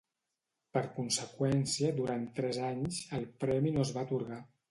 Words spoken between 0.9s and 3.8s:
conseqüència durant tres anys, el premi